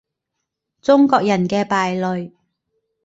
[0.81, 2.31] 中國人嘅敗類